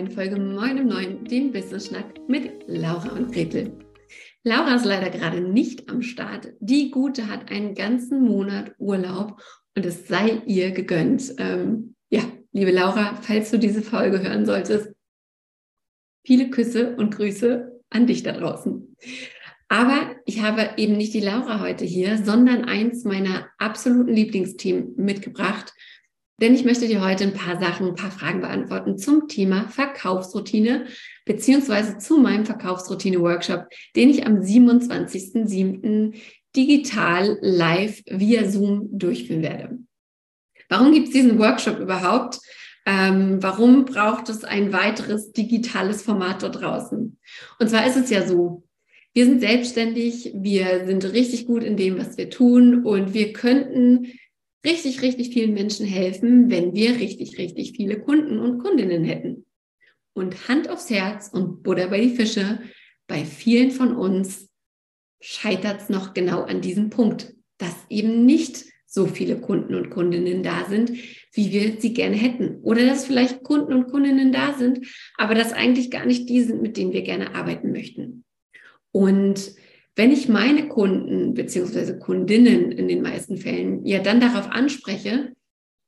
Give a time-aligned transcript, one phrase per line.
[0.00, 3.78] neuen Folge Moin im Neuen, dem Business Schnack mit Laura und Gretel.
[4.44, 6.54] Laura ist leider gerade nicht am Start.
[6.58, 9.42] Die Gute hat einen ganzen Monat Urlaub
[9.76, 11.34] und es sei ihr gegönnt.
[11.36, 12.22] Ähm, ja,
[12.52, 14.88] liebe Laura, falls du diese Folge hören solltest,
[16.24, 18.96] viele Küsse und Grüße an dich da draußen.
[19.68, 25.74] Aber ich habe eben nicht die Laura heute hier, sondern eins meiner absoluten Lieblingsthemen mitgebracht.
[26.40, 30.86] Denn ich möchte dir heute ein paar Sachen, ein paar Fragen beantworten zum Thema Verkaufsroutine
[31.26, 36.14] beziehungsweise zu meinem Verkaufsroutine-Workshop, den ich am 27.07.
[36.56, 39.78] digital live via Zoom durchführen werde.
[40.70, 42.38] Warum gibt es diesen Workshop überhaupt?
[42.86, 47.18] Ähm, warum braucht es ein weiteres digitales Format dort draußen?
[47.58, 48.64] Und zwar ist es ja so,
[49.12, 54.06] wir sind selbstständig, wir sind richtig gut in dem, was wir tun und wir könnten
[54.64, 59.46] richtig, richtig vielen Menschen helfen, wenn wir richtig, richtig viele Kunden und Kundinnen hätten.
[60.12, 62.60] Und Hand aufs Herz und Butter bei die Fische,
[63.06, 64.48] bei vielen von uns
[65.20, 70.42] scheitert es noch genau an diesem Punkt, dass eben nicht so viele Kunden und Kundinnen
[70.42, 70.90] da sind,
[71.32, 72.56] wie wir sie gerne hätten.
[72.62, 74.84] Oder dass vielleicht Kunden und Kundinnen da sind,
[75.16, 78.24] aber dass eigentlich gar nicht die sind, mit denen wir gerne arbeiten möchten.
[78.90, 79.54] Und
[79.96, 85.32] wenn ich meine Kunden beziehungsweise Kundinnen in den meisten Fällen ja dann darauf anspreche,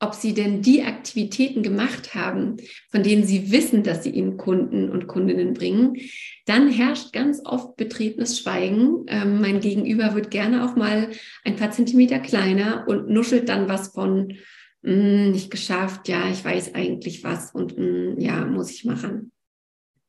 [0.03, 2.56] ob sie denn die Aktivitäten gemacht haben,
[2.91, 5.97] von denen sie wissen, dass sie ihnen Kunden und Kundinnen bringen,
[6.45, 9.05] dann herrscht ganz oft betretenes Schweigen.
[9.06, 11.11] Ähm, mein Gegenüber wird gerne auch mal
[11.45, 14.34] ein paar Zentimeter kleiner und nuschelt dann was von,
[14.83, 19.32] mm, nicht geschafft, ja, ich weiß eigentlich was und mm, ja, muss ich machen.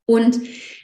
[0.06, 0.40] Und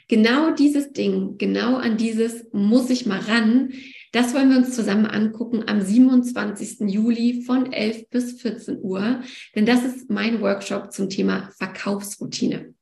[0.07, 3.73] genau dieses Ding, genau an dieses muss ich mal ran,
[4.11, 6.81] das wollen wir uns zusammen angucken am 27.
[6.91, 9.21] Juli von 11 bis 14 Uhr,
[9.55, 12.73] denn das ist mein Workshop zum Thema Verkaufsroutine.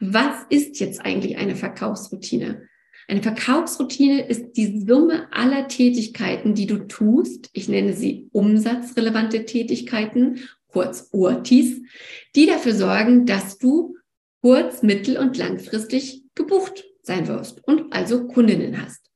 [0.00, 2.68] Was ist jetzt eigentlich eine Verkaufsroutine?
[3.08, 7.50] Eine Verkaufsroutine ist die Summe aller Tätigkeiten, die du tust.
[7.52, 11.80] Ich nenne sie umsatzrelevante Tätigkeiten, kurz URTIs,
[12.36, 13.96] die dafür sorgen, dass du
[14.42, 19.10] kurz-, mittel- und langfristig gebucht sein wirst und also Kundinnen hast.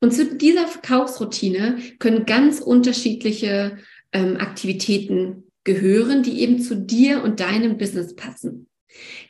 [0.00, 3.78] Und zu dieser Verkaufsroutine können ganz unterschiedliche
[4.12, 8.68] ähm, Aktivitäten gehören, die eben zu dir und deinem Business passen.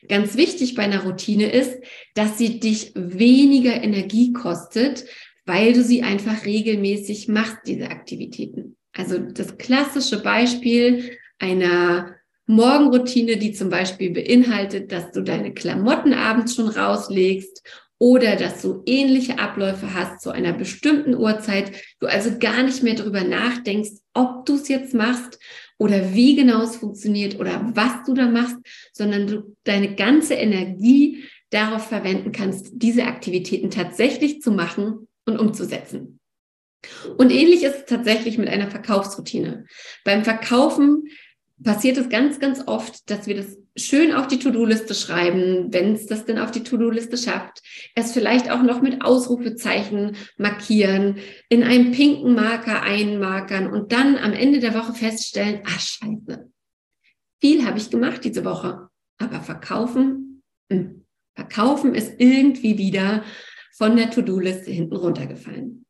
[0.09, 1.79] Ganz wichtig bei einer Routine ist,
[2.15, 5.07] dass sie dich weniger Energie kostet,
[5.45, 8.77] weil du sie einfach regelmäßig machst, diese Aktivitäten.
[8.93, 12.16] Also das klassische Beispiel einer
[12.47, 17.63] Morgenroutine, die zum Beispiel beinhaltet, dass du deine Klamotten abends schon rauslegst
[17.99, 22.95] oder dass du ähnliche Abläufe hast zu einer bestimmten Uhrzeit, du also gar nicht mehr
[22.95, 25.39] darüber nachdenkst, ob du es jetzt machst
[25.79, 28.57] oder wie genau es funktioniert oder was du da machst,
[28.93, 36.21] sondern du deine ganze Energie darauf verwenden kannst, diese Aktivitäten tatsächlich zu machen und umzusetzen.
[37.17, 39.65] Und ähnlich ist es tatsächlich mit einer Verkaufsroutine.
[40.05, 41.05] Beim Verkaufen
[41.63, 46.07] passiert es ganz, ganz oft, dass wir das schön auf die To-Do-Liste schreiben, wenn es
[46.07, 47.63] das denn auf die To-Do-Liste schafft,
[47.95, 51.19] es vielleicht auch noch mit Ausrufezeichen markieren,
[51.49, 56.51] in einem pinken Marker einmarkern und dann am Ende der Woche feststellen, ah scheiße,
[57.41, 58.89] viel habe ich gemacht diese Woche,
[59.19, 63.25] aber verkaufen, hm, verkaufen ist irgendwie wieder
[63.77, 65.85] von der To-Do-Liste hinten runtergefallen.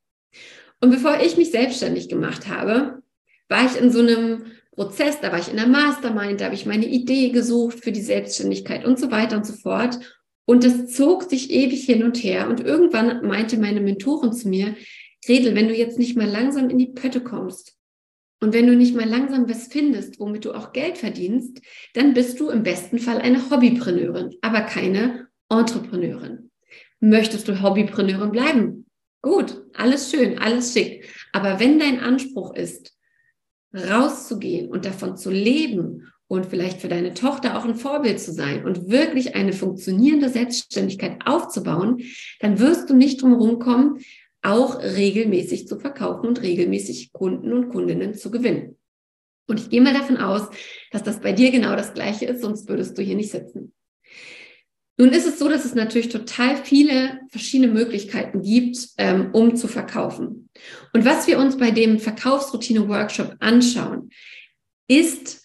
[0.81, 3.03] Und bevor ich mich selbstständig gemacht habe,
[3.49, 4.45] war ich in so einem
[4.77, 8.03] Prozess, da war ich in der Mastermind, da habe ich meine Idee gesucht für die
[8.03, 9.99] Selbstständigkeit und so weiter und so fort.
[10.45, 12.49] Und das zog sich ewig hin und her.
[12.49, 14.77] Und irgendwann meinte meine Mentorin zu mir,
[15.25, 17.77] Gretel, wenn du jetzt nicht mal langsam in die Pötte kommst
[18.41, 21.61] und wenn du nicht mal langsam was findest, womit du auch Geld verdienst,
[21.95, 26.51] dann bist du im besten Fall eine Hobbypreneurin, aber keine Entrepreneurin.
[27.01, 28.87] Möchtest du Hobbypreneurin bleiben?
[29.23, 31.09] Gut, alles schön, alles schick.
[31.33, 32.96] Aber wenn dein Anspruch ist,
[33.77, 38.65] rauszugehen und davon zu leben und vielleicht für deine Tochter auch ein Vorbild zu sein
[38.65, 42.03] und wirklich eine funktionierende Selbstständigkeit aufzubauen,
[42.41, 44.01] dann wirst du nicht drum kommen,
[44.43, 48.77] auch regelmäßig zu verkaufen und regelmäßig Kunden und Kundinnen zu gewinnen.
[49.49, 50.49] Und ich gehe mal davon aus,
[50.91, 53.73] dass das bei dir genau das Gleiche ist, sonst würdest du hier nicht sitzen.
[54.99, 59.69] Nun ist es so, dass es natürlich total viele verschiedene Möglichkeiten gibt, ähm, um zu
[59.69, 60.49] verkaufen.
[60.95, 64.11] Und was wir uns bei dem Verkaufsroutine-Workshop anschauen,
[64.89, 65.43] ist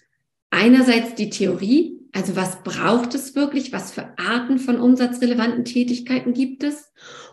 [0.52, 6.64] einerseits die Theorie, also was braucht es wirklich, was für Arten von umsatzrelevanten Tätigkeiten gibt
[6.64, 6.92] es.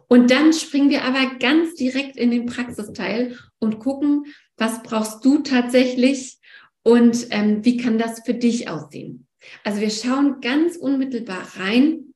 [0.09, 4.25] Und dann springen wir aber ganz direkt in den Praxisteil und gucken,
[4.57, 6.39] was brauchst du tatsächlich
[6.83, 9.27] und ähm, wie kann das für dich aussehen.
[9.63, 12.08] Also wir schauen ganz unmittelbar rein,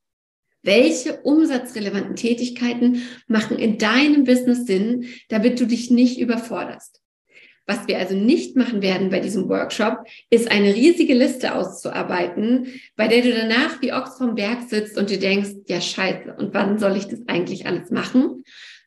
[0.62, 7.00] welche umsatzrelevanten Tätigkeiten machen in deinem Business Sinn, damit du dich nicht überforderst.
[7.66, 9.98] Was wir also nicht machen werden bei diesem Workshop,
[10.30, 12.66] ist eine riesige Liste auszuarbeiten,
[12.96, 16.54] bei der du danach wie Ochs vom Berg sitzt und dir denkst, ja scheiße, und
[16.54, 18.42] wann soll ich das eigentlich alles machen?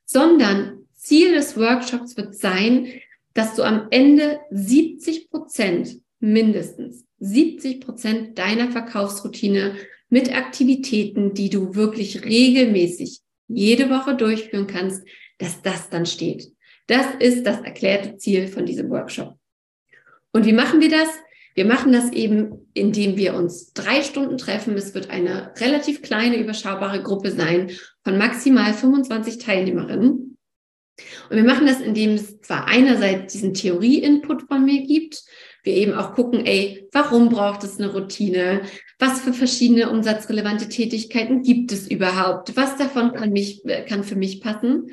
[0.06, 2.88] Sondern Ziel des Workshops wird sein,
[3.34, 9.76] dass du am Ende 70 Prozent mindestens 70 Prozent deiner Verkaufsroutine
[10.10, 15.04] mit Aktivitäten, die du wirklich regelmäßig jede Woche durchführen kannst,
[15.38, 16.52] dass das dann steht.
[16.88, 19.38] Das ist das erklärte Ziel von diesem Workshop.
[20.32, 21.10] Und wie machen wir das?
[21.56, 24.76] Wir machen das eben, indem wir uns drei Stunden treffen.
[24.76, 27.72] Es wird eine relativ kleine, überschaubare Gruppe sein
[28.04, 30.38] von maximal 25 Teilnehmerinnen.
[31.30, 35.24] Und wir machen das, indem es zwar einerseits diesen Theorie-Input von mir gibt,
[35.64, 38.62] wir eben auch gucken, ey, warum braucht es eine Routine?
[39.00, 42.56] Was für verschiedene umsatzrelevante Tätigkeiten gibt es überhaupt?
[42.56, 44.92] Was davon kann mich, kann für mich passen?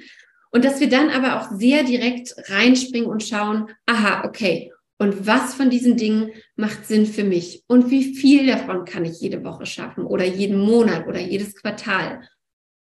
[0.50, 4.72] Und dass wir dann aber auch sehr direkt reinspringen und schauen, aha, okay,
[5.02, 7.64] und was von diesen Dingen macht Sinn für mich?
[7.66, 12.28] Und wie viel davon kann ich jede Woche schaffen oder jeden Monat oder jedes Quartal?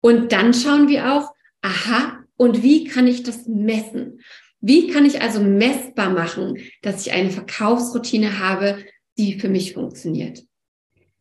[0.02, 1.32] Und dann schauen wir auch,
[1.62, 4.20] aha, und wie kann ich das messen?
[4.60, 8.84] Wie kann ich also messbar machen, dass ich eine Verkaufsroutine habe,
[9.18, 10.44] die für mich funktioniert?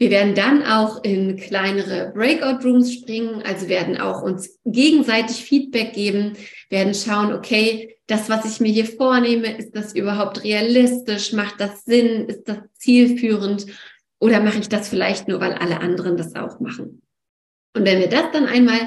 [0.00, 5.93] Wir werden dann auch in kleinere Breakout Rooms springen, also werden auch uns gegenseitig Feedback
[5.93, 6.38] geben,
[6.70, 11.35] werden schauen, okay, das, was ich mir hier vornehme, ist das überhaupt realistisch?
[11.35, 12.26] Macht das Sinn?
[12.29, 13.67] Ist das zielführend?
[14.19, 17.02] Oder mache ich das vielleicht nur, weil alle anderen das auch machen?
[17.76, 18.81] Und wenn wir das dann einmal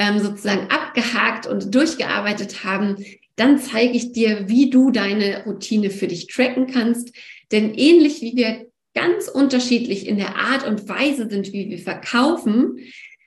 [0.00, 2.96] ähm, sozusagen abgehakt und durchgearbeitet haben,
[3.36, 7.14] dann zeige ich dir, wie du deine Routine für dich tracken kannst.
[7.52, 12.78] Denn ähnlich wie wir ganz unterschiedlich in der Art und Weise sind, wie wir verkaufen,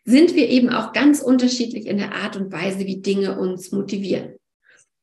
[0.04, 4.36] sind wir eben auch ganz unterschiedlich in der Art und Weise, wie Dinge uns motivieren.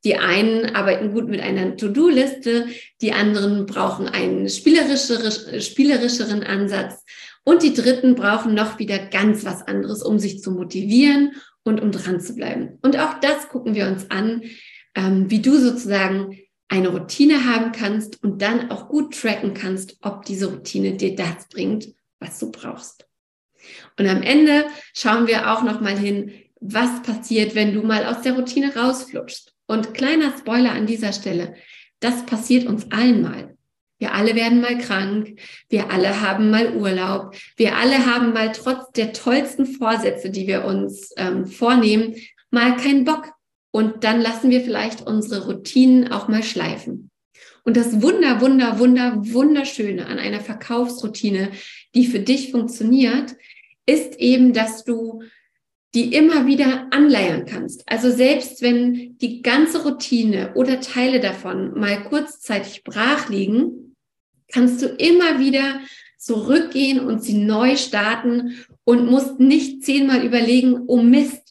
[0.04, 2.66] Die einen arbeiten gut mit einer To-Do-Liste,
[3.00, 7.04] die anderen brauchen einen spielerischeren, spielerischeren Ansatz
[7.44, 11.32] und die dritten brauchen noch wieder ganz was anderes, um sich zu motivieren
[11.64, 12.78] und um dran zu bleiben.
[12.82, 14.42] Und auch das gucken wir uns an,
[14.94, 16.38] ähm, wie du sozusagen
[16.68, 21.48] eine Routine haben kannst und dann auch gut tracken kannst, ob diese Routine dir das
[21.48, 21.88] bringt,
[22.20, 23.06] was du brauchst.
[23.98, 28.22] Und am Ende schauen wir auch noch mal hin, was passiert, wenn du mal aus
[28.22, 29.54] der Routine rausflutschst.
[29.66, 31.54] Und kleiner Spoiler an dieser Stelle,
[32.00, 33.56] das passiert uns allen mal.
[33.98, 38.92] Wir alle werden mal krank, wir alle haben mal Urlaub, wir alle haben mal trotz
[38.92, 42.14] der tollsten Vorsätze, die wir uns ähm, vornehmen,
[42.50, 43.32] mal keinen Bock
[43.70, 47.10] und dann lassen wir vielleicht unsere Routinen auch mal schleifen.
[47.64, 51.50] Und das Wunder, Wunder, Wunder, Wunderschöne an einer Verkaufsroutine,
[51.94, 53.36] die für dich funktioniert,
[53.84, 55.22] ist eben, dass du
[55.94, 57.82] die immer wieder anleiern kannst.
[57.86, 63.96] Also selbst wenn die ganze Routine oder Teile davon mal kurzzeitig brach liegen,
[64.52, 65.80] kannst du immer wieder
[66.18, 71.47] zurückgehen und sie neu starten und musst nicht zehnmal überlegen, oh Mist,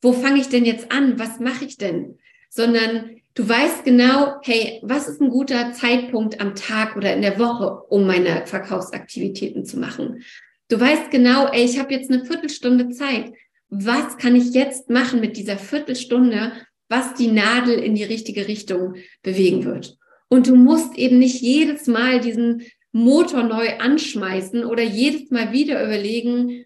[0.00, 1.18] wo fange ich denn jetzt an?
[1.18, 2.18] Was mache ich denn?
[2.50, 7.38] Sondern du weißt genau, hey, was ist ein guter Zeitpunkt am Tag oder in der
[7.38, 10.22] Woche, um meine Verkaufsaktivitäten zu machen?
[10.68, 13.32] Du weißt genau, ey, ich habe jetzt eine Viertelstunde Zeit.
[13.70, 16.52] Was kann ich jetzt machen mit dieser Viertelstunde,
[16.88, 19.96] was die Nadel in die richtige Richtung bewegen wird?
[20.28, 22.62] Und du musst eben nicht jedes Mal diesen
[22.92, 26.64] Motor neu anschmeißen oder jedes Mal wieder überlegen,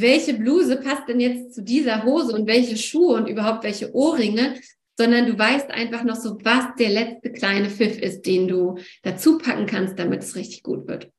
[0.00, 4.56] welche Bluse passt denn jetzt zu dieser Hose und welche Schuhe und überhaupt welche Ohrringe,
[4.98, 9.38] sondern du weißt einfach noch so, was der letzte kleine Pfiff ist, den du dazu
[9.38, 11.10] packen kannst, damit es richtig gut wird.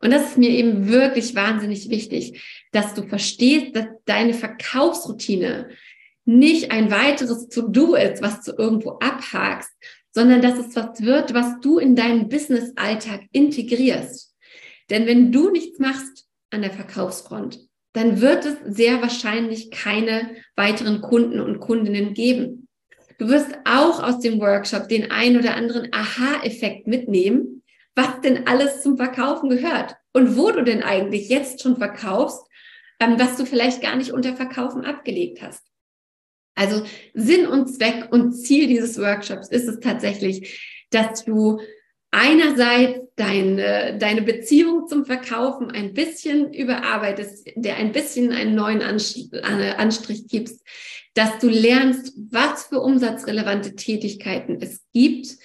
[0.00, 5.70] Und das ist mir eben wirklich wahnsinnig wichtig, dass du verstehst, dass deine Verkaufsroutine
[6.24, 9.70] nicht ein weiteres To-Do ist, was du irgendwo abhakst,
[10.12, 14.32] sondern dass es was wird, was du in deinen Business-Alltag integrierst.
[14.90, 17.58] Denn wenn du nichts machst an der Verkaufsfront,
[17.92, 22.68] dann wird es sehr wahrscheinlich keine weiteren Kunden und Kundinnen geben.
[23.18, 27.62] Du wirst auch aus dem Workshop den ein oder anderen Aha-Effekt mitnehmen,
[27.94, 32.46] was denn alles zum Verkaufen gehört und wo du denn eigentlich jetzt schon verkaufst,
[33.00, 35.62] ähm, was du vielleicht gar nicht unter Verkaufen abgelegt hast.
[36.54, 36.84] Also
[37.14, 41.60] Sinn und Zweck und Ziel dieses Workshops ist es tatsächlich, dass du
[42.12, 50.28] einerseits deine, deine Beziehung zum Verkaufen ein bisschen überarbeitest, der ein bisschen einen neuen Anstrich
[50.28, 50.62] gibst,
[51.14, 55.36] dass du lernst, was für umsatzrelevante Tätigkeiten es gibt,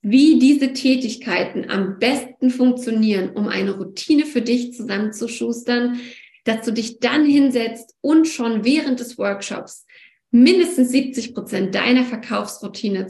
[0.00, 6.00] wie diese Tätigkeiten am besten funktionieren, um eine Routine für dich zusammenzuschustern,
[6.44, 9.86] dass du dich dann hinsetzt und schon während des Workshops
[10.32, 13.06] mindestens 70 Prozent deiner Verkaufsroutine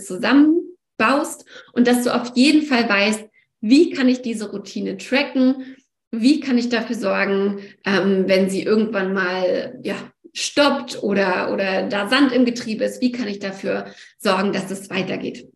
[0.98, 3.24] zusammenbaust und dass du auf jeden Fall weißt,
[3.60, 5.76] wie kann ich diese Routine tracken,
[6.10, 9.96] wie kann ich dafür sorgen, ähm, wenn sie irgendwann mal ja,
[10.34, 13.86] stoppt oder, oder da Sand im Getriebe ist, wie kann ich dafür
[14.18, 15.48] sorgen, dass es weitergeht.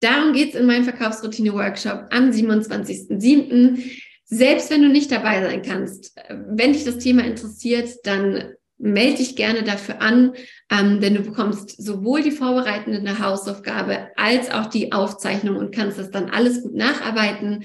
[0.00, 4.00] Darum geht es in meinem Verkaufsroutine-Workshop am 27.07.
[4.24, 9.36] Selbst wenn du nicht dabei sein kannst, wenn dich das Thema interessiert, dann melde dich
[9.36, 10.34] gerne dafür an,
[10.70, 16.10] ähm, denn du bekommst sowohl die vorbereitende Hausaufgabe als auch die Aufzeichnung und kannst das
[16.10, 17.64] dann alles gut nacharbeiten.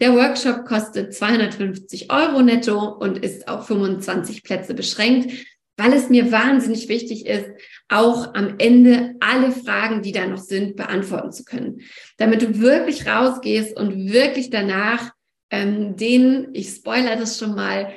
[0.00, 5.32] Der Workshop kostet 250 Euro netto und ist auf 25 Plätze beschränkt,
[5.76, 7.46] weil es mir wahnsinnig wichtig ist,
[7.88, 11.80] auch am Ende alle Fragen, die da noch sind, beantworten zu können,
[12.16, 15.12] damit du wirklich rausgehst und wirklich danach
[15.50, 17.92] ähm, den, ich spoiler das schon mal,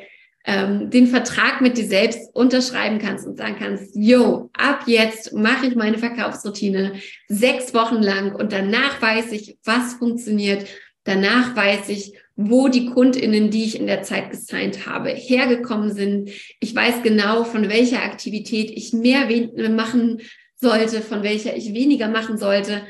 [0.49, 5.67] ähm, den Vertrag mit dir selbst unterschreiben kannst und sagen kannst, yo, ab jetzt mache
[5.67, 6.93] ich meine Verkaufsroutine
[7.27, 10.65] sechs Wochen lang und danach weiß ich, was funktioniert.
[11.03, 16.31] Danach weiß ich, wo die Kundinnen, die ich in der Zeit gesigned habe, hergekommen sind.
[16.59, 19.27] Ich weiß genau, von welcher Aktivität ich mehr
[19.69, 20.19] machen
[20.55, 22.81] sollte, von welcher ich weniger machen sollte.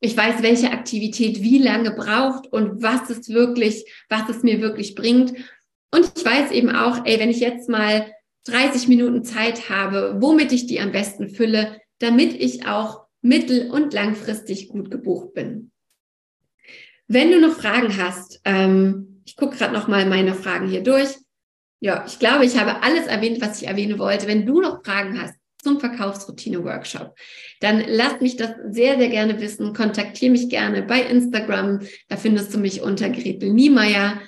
[0.00, 4.94] Ich weiß, welche Aktivität wie lange braucht und was es wirklich, was es mir wirklich
[4.94, 5.32] bringt.
[5.96, 8.12] Und ich weiß eben auch, ey, wenn ich jetzt mal
[8.44, 13.94] 30 Minuten Zeit habe, womit ich die am besten fülle, damit ich auch mittel- und
[13.94, 15.72] langfristig gut gebucht bin.
[17.08, 21.16] Wenn du noch Fragen hast, ähm, ich gucke gerade noch mal meine Fragen hier durch.
[21.80, 24.26] Ja, ich glaube, ich habe alles erwähnt, was ich erwähnen wollte.
[24.26, 27.16] Wenn du noch Fragen hast zum Verkaufsroutine-Workshop,
[27.60, 29.72] dann lass mich das sehr, sehr gerne wissen.
[29.72, 31.80] Kontaktiere mich gerne bei Instagram.
[32.08, 34.20] Da findest du mich unter Gretel Niemeyer.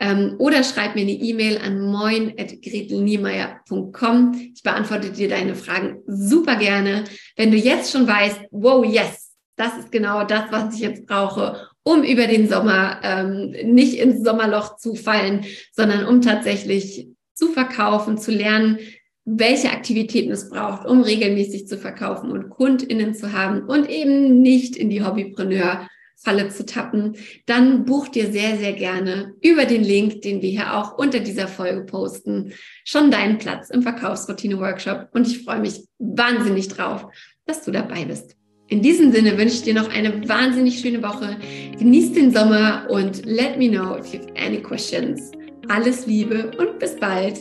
[0.00, 4.52] Ähm, oder schreib mir eine E-Mail an moin.gretelniemeyer.com.
[4.54, 7.04] Ich beantworte dir deine Fragen super gerne.
[7.36, 11.68] Wenn du jetzt schon weißt, wow, yes, das ist genau das, was ich jetzt brauche,
[11.84, 18.18] um über den Sommer ähm, nicht ins Sommerloch zu fallen, sondern um tatsächlich zu verkaufen,
[18.18, 18.78] zu lernen,
[19.24, 24.76] welche Aktivitäten es braucht, um regelmäßig zu verkaufen und KundInnen zu haben und eben nicht
[24.76, 27.16] in die Hobbypreneur Falle zu tappen,
[27.46, 31.48] dann buch dir sehr, sehr gerne über den Link, den wir hier auch unter dieser
[31.48, 32.52] Folge posten,
[32.84, 35.08] schon deinen Platz im Verkaufsroutine-Workshop.
[35.12, 37.06] Und ich freue mich wahnsinnig drauf,
[37.46, 38.36] dass du dabei bist.
[38.68, 41.36] In diesem Sinne wünsche ich dir noch eine wahnsinnig schöne Woche.
[41.78, 45.32] Genieß den Sommer und let me know if you have any questions.
[45.68, 47.40] Alles Liebe und bis bald.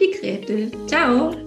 [0.00, 0.72] Die Gretel.
[0.86, 1.43] Ciao.